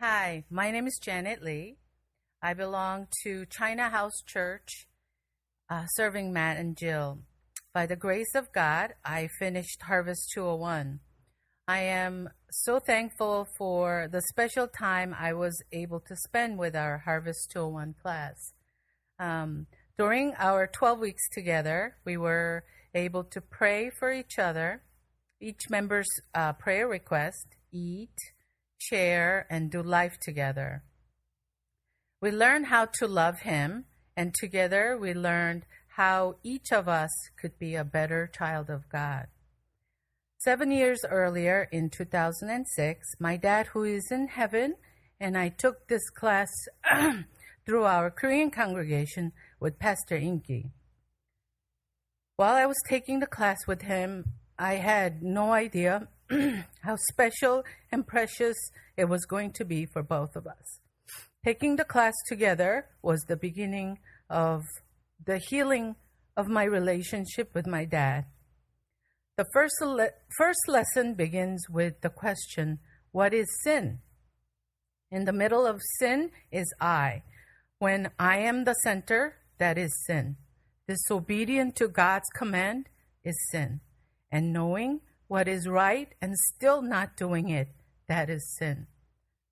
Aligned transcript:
Hi, 0.00 0.44
my 0.48 0.70
name 0.70 0.86
is 0.86 1.00
Janet 1.02 1.42
Lee. 1.42 1.78
I 2.40 2.54
belong 2.54 3.08
to 3.24 3.44
China 3.46 3.88
House 3.88 4.22
Church, 4.24 4.86
uh, 5.68 5.86
serving 5.86 6.32
Matt 6.32 6.56
and 6.56 6.76
Jill. 6.76 7.18
By 7.74 7.86
the 7.86 7.96
grace 7.96 8.32
of 8.36 8.52
God, 8.52 8.94
I 9.04 9.28
finished 9.40 9.82
Harvest 9.82 10.30
201. 10.32 11.00
I 11.66 11.80
am 11.80 12.28
so 12.48 12.78
thankful 12.78 13.48
for 13.58 14.08
the 14.12 14.22
special 14.28 14.68
time 14.68 15.16
I 15.18 15.32
was 15.32 15.60
able 15.72 15.98
to 16.06 16.14
spend 16.14 16.60
with 16.60 16.76
our 16.76 16.98
Harvest 16.98 17.50
201 17.50 17.96
class. 18.00 18.52
Um, 19.18 19.66
during 19.98 20.32
our 20.38 20.68
12 20.68 21.00
weeks 21.00 21.28
together, 21.32 21.96
we 22.04 22.16
were 22.16 22.62
able 22.94 23.24
to 23.24 23.40
pray 23.40 23.90
for 23.90 24.12
each 24.12 24.38
other, 24.38 24.84
each 25.40 25.68
member's 25.68 26.20
uh, 26.36 26.52
prayer 26.52 26.86
request, 26.86 27.48
eat, 27.72 28.14
share, 28.78 29.46
and 29.50 29.70
do 29.70 29.82
life 29.82 30.18
together. 30.20 30.82
We 32.20 32.30
learned 32.30 32.66
how 32.66 32.86
to 32.98 33.06
love 33.06 33.40
Him, 33.40 33.84
and 34.16 34.34
together 34.34 34.96
we 35.00 35.14
learned 35.14 35.66
how 35.96 36.36
each 36.42 36.72
of 36.72 36.88
us 36.88 37.10
could 37.40 37.58
be 37.58 37.74
a 37.74 37.84
better 37.84 38.30
child 38.32 38.70
of 38.70 38.88
God. 38.88 39.26
Seven 40.38 40.70
years 40.70 41.00
earlier, 41.08 41.68
in 41.72 41.90
2006, 41.90 43.06
my 43.18 43.36
dad, 43.36 43.66
who 43.72 43.82
is 43.82 44.06
in 44.10 44.28
heaven, 44.28 44.76
and 45.20 45.36
I 45.36 45.48
took 45.48 45.88
this 45.88 46.08
class 46.10 46.48
through 47.66 47.84
our 47.84 48.10
Korean 48.10 48.50
congregation 48.50 49.32
with 49.58 49.80
Pastor 49.80 50.14
Inky. 50.16 50.70
While 52.36 52.54
I 52.54 52.66
was 52.66 52.80
taking 52.88 53.18
the 53.18 53.26
class 53.26 53.58
with 53.66 53.82
him, 53.82 54.34
I 54.56 54.74
had 54.74 55.24
no 55.24 55.52
idea 55.52 56.06
how 56.82 56.96
special 57.10 57.64
and 57.90 58.06
precious 58.06 58.56
it 58.96 59.06
was 59.06 59.24
going 59.24 59.52
to 59.52 59.64
be 59.64 59.86
for 59.86 60.02
both 60.02 60.36
of 60.36 60.46
us. 60.46 60.80
Taking 61.44 61.76
the 61.76 61.84
class 61.84 62.14
together 62.26 62.86
was 63.02 63.20
the 63.22 63.36
beginning 63.36 63.98
of 64.28 64.62
the 65.24 65.38
healing 65.38 65.96
of 66.36 66.48
my 66.48 66.64
relationship 66.64 67.54
with 67.54 67.66
my 67.66 67.84
dad. 67.84 68.26
The 69.36 69.46
first, 69.52 69.74
le- 69.80 70.10
first 70.36 70.68
lesson 70.68 71.14
begins 71.14 71.68
with 71.68 72.00
the 72.00 72.10
question 72.10 72.80
What 73.12 73.32
is 73.32 73.46
sin? 73.62 74.00
In 75.10 75.24
the 75.24 75.32
middle 75.32 75.66
of 75.66 75.80
sin 75.98 76.30
is 76.52 76.72
I. 76.80 77.22
When 77.78 78.10
I 78.18 78.38
am 78.38 78.64
the 78.64 78.74
center, 78.84 79.36
that 79.58 79.78
is 79.78 80.04
sin. 80.06 80.36
Disobedient 80.86 81.76
to 81.76 81.88
God's 81.88 82.28
command 82.36 82.88
is 83.24 83.36
sin. 83.50 83.80
And 84.30 84.52
knowing 84.52 85.00
what 85.28 85.46
is 85.46 85.68
right 85.68 86.14
and 86.20 86.34
still 86.36 86.82
not 86.82 87.16
doing 87.16 87.50
it, 87.50 87.68
that 88.08 88.28
is 88.28 88.56
sin. 88.58 88.86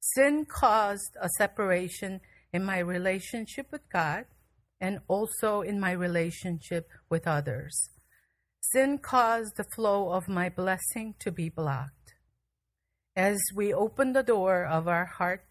Sin 0.00 0.46
caused 0.46 1.16
a 1.20 1.28
separation 1.36 2.20
in 2.52 2.64
my 2.64 2.78
relationship 2.78 3.66
with 3.70 3.82
God 3.92 4.24
and 4.80 5.00
also 5.08 5.60
in 5.60 5.78
my 5.78 5.92
relationship 5.92 6.88
with 7.08 7.26
others. 7.26 7.90
Sin 8.60 8.98
caused 8.98 9.56
the 9.56 9.66
flow 9.74 10.10
of 10.10 10.28
my 10.28 10.48
blessing 10.48 11.14
to 11.20 11.30
be 11.30 11.48
blocked. 11.48 12.14
As 13.14 13.38
we 13.54 13.72
open 13.72 14.12
the 14.12 14.22
door 14.22 14.64
of 14.64 14.88
our 14.88 15.06
heart 15.06 15.44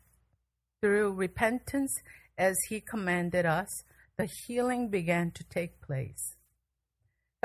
through 0.81 1.13
repentance, 1.13 1.95
as 2.37 2.55
He 2.69 2.81
commanded 2.81 3.45
us, 3.45 3.69
the 4.17 4.29
healing 4.45 4.89
began 4.89 5.31
to 5.31 5.43
take 5.43 5.81
place. 5.81 6.34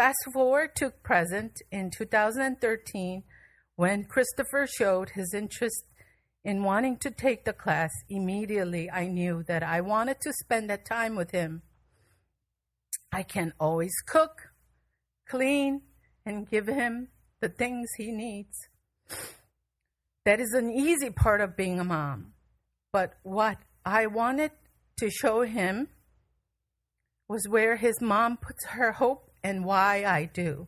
Fast 0.00 0.32
forward 0.32 0.74
to 0.76 0.88
present 0.88 1.60
in 1.70 1.90
2013, 1.90 3.22
when 3.76 4.04
Christopher 4.04 4.66
showed 4.66 5.10
his 5.10 5.34
interest 5.34 5.84
in 6.42 6.62
wanting 6.62 6.96
to 7.00 7.10
take 7.10 7.44
the 7.44 7.52
class, 7.52 7.90
immediately 8.08 8.90
I 8.90 9.08
knew 9.08 9.44
that 9.46 9.62
I 9.62 9.82
wanted 9.82 10.16
to 10.22 10.32
spend 10.32 10.70
that 10.70 10.86
time 10.86 11.16
with 11.16 11.32
him. 11.32 11.60
I 13.12 13.22
can 13.22 13.52
always 13.60 13.92
cook, 14.06 14.40
clean, 15.28 15.82
and 16.24 16.48
give 16.48 16.66
him 16.66 17.08
the 17.42 17.50
things 17.50 17.90
he 17.98 18.10
needs. 18.10 18.56
That 20.24 20.40
is 20.40 20.54
an 20.54 20.70
easy 20.70 21.10
part 21.10 21.42
of 21.42 21.58
being 21.58 21.78
a 21.78 21.84
mom. 21.84 22.32
But 22.90 23.18
what 23.22 23.58
I 23.84 24.06
wanted 24.06 24.52
to 24.98 25.10
show 25.10 25.42
him 25.42 25.88
was 27.28 27.46
where 27.50 27.76
his 27.76 28.00
mom 28.00 28.38
puts 28.38 28.64
her 28.68 28.92
hope 28.92 29.29
and 29.42 29.64
why 29.64 30.04
I 30.04 30.24
do. 30.32 30.66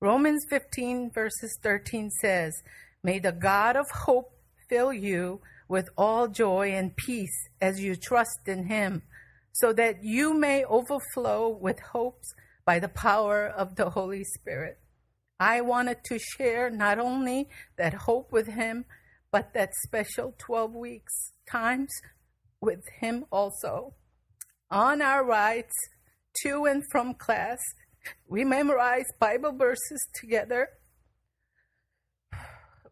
Romans 0.00 0.44
15, 0.48 1.10
verses 1.12 1.58
13 1.62 2.10
says, 2.20 2.62
May 3.02 3.18
the 3.18 3.32
God 3.32 3.76
of 3.76 3.86
hope 3.90 4.32
fill 4.68 4.92
you 4.92 5.40
with 5.68 5.88
all 5.96 6.26
joy 6.28 6.72
and 6.72 6.96
peace 6.96 7.48
as 7.60 7.80
you 7.80 7.94
trust 7.94 8.40
in 8.46 8.66
him, 8.66 9.02
so 9.52 9.72
that 9.72 10.02
you 10.02 10.34
may 10.34 10.64
overflow 10.64 11.48
with 11.48 11.78
hopes 11.92 12.34
by 12.64 12.78
the 12.78 12.88
power 12.88 13.46
of 13.46 13.76
the 13.76 13.90
Holy 13.90 14.24
Spirit. 14.24 14.78
I 15.38 15.60
wanted 15.60 16.04
to 16.04 16.18
share 16.18 16.70
not 16.70 16.98
only 16.98 17.48
that 17.76 17.94
hope 17.94 18.32
with 18.32 18.48
him, 18.48 18.84
but 19.30 19.54
that 19.54 19.74
special 19.86 20.34
12 20.38 20.74
weeks 20.74 21.32
times 21.50 21.90
with 22.60 22.82
him 23.00 23.24
also. 23.30 23.94
On 24.70 25.00
our 25.00 25.24
rides 25.24 25.74
to 26.42 26.66
and 26.66 26.82
from 26.90 27.14
class, 27.14 27.58
we 28.28 28.44
memorized 28.44 29.12
Bible 29.18 29.52
verses 29.52 30.06
together. 30.14 30.68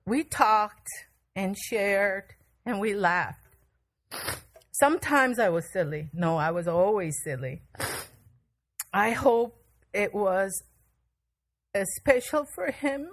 We 0.06 0.24
talked 0.24 0.88
and 1.36 1.56
shared 1.56 2.34
and 2.64 2.80
we 2.80 2.94
laughed. 2.94 3.38
Sometimes 4.72 5.38
I 5.38 5.48
was 5.48 5.72
silly. 5.72 6.08
No, 6.12 6.36
I 6.36 6.50
was 6.50 6.68
always 6.68 7.16
silly. 7.24 7.62
I 8.92 9.10
hope 9.10 9.62
it 9.92 10.14
was 10.14 10.62
as 11.74 11.86
special 11.96 12.46
for 12.54 12.70
him 12.70 13.08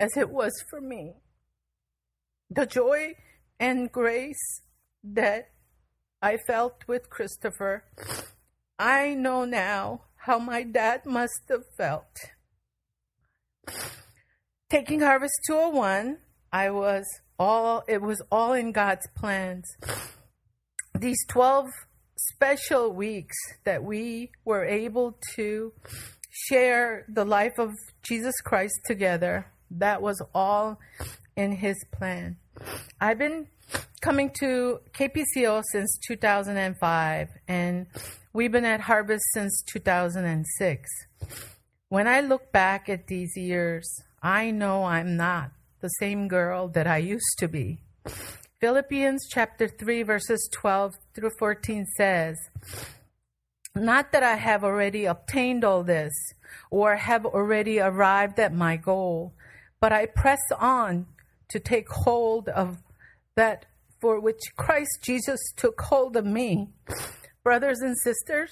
as 0.00 0.16
it 0.16 0.30
was 0.30 0.52
for 0.68 0.80
me. 0.80 1.14
The 2.50 2.66
joy 2.66 3.14
and 3.58 3.90
grace 3.90 4.62
that 5.02 5.50
I 6.20 6.36
felt 6.36 6.84
with 6.86 7.10
Christopher, 7.10 7.84
I 8.78 9.14
know 9.14 9.44
now 9.44 10.02
how 10.24 10.38
my 10.38 10.62
dad 10.62 11.04
must 11.04 11.42
have 11.50 11.64
felt. 11.76 12.16
Taking 14.70 15.00
Harvest 15.00 15.34
201, 15.46 16.16
I 16.50 16.70
was 16.70 17.04
all, 17.38 17.84
it 17.86 18.00
was 18.00 18.22
all 18.32 18.54
in 18.54 18.72
God's 18.72 19.06
plans. 19.14 19.66
These 20.98 21.18
12 21.28 21.68
special 22.16 22.90
weeks 22.94 23.36
that 23.64 23.84
we 23.84 24.30
were 24.46 24.64
able 24.64 25.18
to 25.34 25.74
share 26.30 27.04
the 27.06 27.26
life 27.26 27.58
of 27.58 27.72
Jesus 28.02 28.40
Christ 28.40 28.80
together, 28.86 29.52
that 29.70 30.00
was 30.00 30.22
all 30.34 30.80
in 31.36 31.52
His 31.52 31.76
plan. 31.92 32.38
I've 32.98 33.18
been 33.18 33.48
coming 34.00 34.30
to 34.40 34.80
KPCO 34.94 35.62
since 35.70 35.98
2005, 36.06 37.28
and 37.46 37.86
we've 38.34 38.50
been 38.50 38.64
at 38.64 38.80
Harvest 38.80 39.24
since 39.32 39.62
2006. 39.62 40.90
When 41.88 42.08
I 42.08 42.20
look 42.20 42.50
back 42.50 42.88
at 42.88 43.06
these 43.06 43.36
years, 43.36 43.88
I 44.22 44.50
know 44.50 44.84
I'm 44.84 45.16
not 45.16 45.52
the 45.80 45.88
same 46.00 46.26
girl 46.26 46.66
that 46.68 46.86
I 46.86 46.96
used 46.96 47.38
to 47.38 47.46
be. 47.46 47.78
Philippians 48.60 49.28
chapter 49.30 49.68
3, 49.68 50.02
verses 50.02 50.48
12 50.52 50.94
through 51.14 51.30
14 51.38 51.86
says, 51.96 52.36
Not 53.76 54.10
that 54.10 54.24
I 54.24 54.34
have 54.34 54.64
already 54.64 55.04
obtained 55.04 55.62
all 55.62 55.84
this 55.84 56.12
or 56.70 56.96
have 56.96 57.24
already 57.24 57.78
arrived 57.78 58.40
at 58.40 58.52
my 58.52 58.76
goal, 58.76 59.32
but 59.80 59.92
I 59.92 60.06
press 60.06 60.40
on 60.58 61.06
to 61.50 61.60
take 61.60 61.88
hold 61.88 62.48
of 62.48 62.78
that 63.36 63.66
for 64.00 64.18
which 64.18 64.40
Christ 64.56 64.98
Jesus 65.02 65.40
took 65.56 65.80
hold 65.80 66.16
of 66.16 66.26
me. 66.26 66.70
Brothers 67.44 67.80
and 67.80 67.94
sisters, 67.98 68.50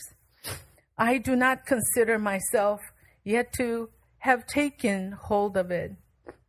I 0.98 1.16
do 1.16 1.34
not 1.34 1.64
consider 1.64 2.18
myself 2.18 2.78
yet 3.24 3.50
to 3.54 3.88
have 4.18 4.46
taken 4.46 5.12
hold 5.12 5.56
of 5.56 5.70
it. 5.70 5.92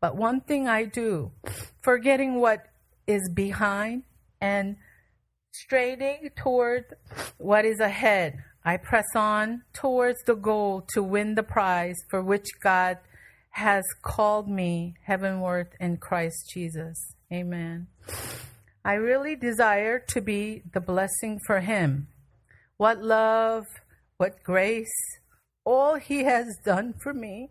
But 0.02 0.18
one 0.18 0.42
thing 0.42 0.68
I 0.68 0.84
do, 0.84 1.32
forgetting 1.82 2.42
what 2.42 2.66
is 3.08 3.32
behind 3.34 4.04
and 4.42 4.76
straining 5.52 6.32
toward 6.36 6.84
what 7.38 7.64
is 7.64 7.80
ahead, 7.80 8.44
I 8.66 8.76
press 8.76 9.08
on 9.16 9.64
towards 9.72 10.22
the 10.26 10.36
goal 10.36 10.84
to 10.94 11.02
win 11.02 11.36
the 11.36 11.44
prize 11.44 11.96
for 12.10 12.22
which 12.22 12.48
God 12.62 12.98
has 13.52 13.86
called 14.02 14.50
me 14.50 14.96
heavenward 15.04 15.70
in 15.80 15.96
Christ 15.96 16.52
Jesus. 16.54 17.16
Amen. 17.32 17.88
I 18.84 18.96
really 18.96 19.38
desire 19.38 20.00
to 20.10 20.20
be 20.20 20.64
the 20.74 20.82
blessing 20.82 21.40
for 21.48 21.62
Him. 21.62 22.08
What 22.78 23.04
love, 23.04 23.66
what 24.18 24.44
grace, 24.44 24.94
all 25.64 25.96
He 25.96 26.24
has 26.24 26.58
done 26.66 26.94
for 27.02 27.14
me. 27.14 27.50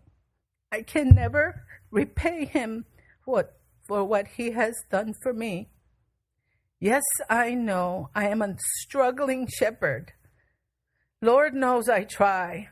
I 0.71 0.81
can 0.81 1.09
never 1.09 1.63
repay 1.91 2.45
Him 2.45 2.85
what, 3.25 3.59
for 3.87 4.03
what 4.03 4.27
He 4.37 4.51
has 4.51 4.75
done 4.89 5.13
for 5.21 5.33
me. 5.33 5.69
Yes, 6.79 7.03
I 7.29 7.53
know 7.53 8.09
I 8.13 8.27
am 8.27 8.41
a 8.41 8.57
struggling 8.79 9.47
shepherd. 9.47 10.11
Lord 11.21 11.53
knows 11.53 11.87
I 11.87 12.03
try. 12.03 12.69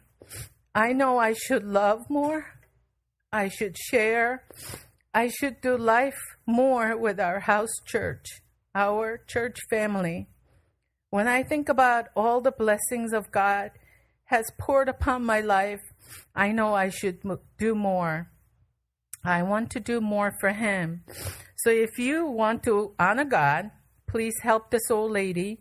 I 0.75 0.91
know 0.91 1.17
I 1.17 1.33
should 1.33 1.63
love 1.63 2.09
more. 2.09 2.59
I 3.31 3.47
should 3.47 3.77
share. 3.77 4.43
I 5.13 5.29
should 5.29 5.61
do 5.61 5.77
life 5.77 6.19
more 6.45 6.97
with 6.97 7.19
our 7.19 7.39
house 7.39 7.73
church, 7.85 8.25
our 8.75 9.17
church 9.27 9.57
family. 9.69 10.27
When 11.11 11.27
I 11.27 11.43
think 11.43 11.67
about 11.67 12.07
all 12.15 12.39
the 12.39 12.53
blessings 12.53 13.11
of 13.11 13.31
God 13.31 13.71
has 14.27 14.49
poured 14.57 14.87
upon 14.87 15.25
my 15.25 15.41
life, 15.41 15.81
I 16.33 16.53
know 16.53 16.73
I 16.73 16.87
should 16.87 17.19
do 17.57 17.75
more. 17.75 18.31
I 19.21 19.43
want 19.43 19.71
to 19.71 19.81
do 19.81 19.99
more 19.99 20.33
for 20.39 20.51
Him. 20.51 21.03
So 21.57 21.69
if 21.69 21.99
you 21.99 22.25
want 22.25 22.63
to 22.63 22.95
honor 22.97 23.25
God, 23.25 23.71
please 24.07 24.35
help 24.41 24.71
this 24.71 24.89
old 24.89 25.11
lady 25.11 25.59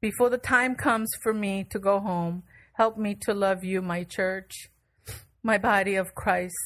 before 0.00 0.30
the 0.30 0.38
time 0.38 0.74
comes 0.74 1.10
for 1.22 1.34
me 1.34 1.64
to 1.70 1.78
go 1.78 2.00
home. 2.00 2.44
Help 2.72 2.96
me 2.96 3.14
to 3.26 3.34
love 3.34 3.62
you, 3.62 3.82
my 3.82 4.04
church, 4.04 4.70
my 5.42 5.58
body 5.58 5.96
of 5.96 6.14
Christ, 6.14 6.56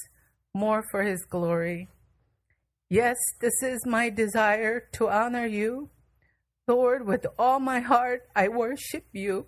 more 0.54 0.84
for 0.92 1.02
His 1.02 1.24
glory. 1.24 1.88
Yes, 2.88 3.16
this 3.40 3.64
is 3.64 3.84
my 3.84 4.10
desire 4.10 4.88
to 4.92 5.08
honor 5.08 5.46
you. 5.46 5.90
Lord, 6.69 7.06
with 7.06 7.26
all 7.38 7.59
my 7.59 7.81
heart, 7.81 8.23
I 8.37 8.49
worship 8.49 9.06
you. 9.12 9.47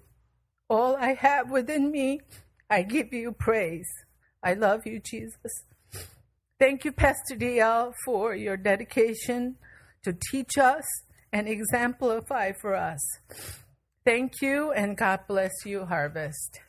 All 0.68 0.96
I 0.96 1.14
have 1.14 1.50
within 1.50 1.90
me, 1.90 2.20
I 2.68 2.82
give 2.82 3.12
you 3.12 3.32
praise. 3.32 3.88
I 4.42 4.54
love 4.54 4.86
you, 4.86 5.00
Jesus. 5.00 5.64
Thank 6.58 6.84
you, 6.84 6.92
Pastor 6.92 7.36
DL, 7.36 7.92
for 8.04 8.34
your 8.34 8.56
dedication 8.56 9.56
to 10.02 10.16
teach 10.30 10.58
us 10.58 10.84
and 11.32 11.48
exemplify 11.48 12.52
for 12.52 12.74
us. 12.74 13.00
Thank 14.04 14.40
you, 14.42 14.72
and 14.72 14.96
God 14.96 15.20
bless 15.28 15.52
you, 15.64 15.84
Harvest. 15.86 16.60